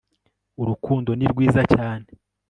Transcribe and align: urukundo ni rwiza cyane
urukundo 0.61 1.09
ni 1.15 1.25
rwiza 1.31 1.61
cyane 1.73 2.07